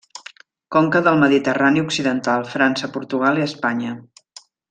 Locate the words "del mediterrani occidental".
1.07-2.47